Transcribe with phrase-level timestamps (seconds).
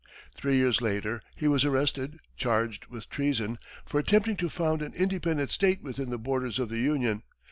[0.33, 5.51] Three years later, he was arrested, charged with treason, for attempting to found an independent
[5.51, 7.21] state within the borders of the Union.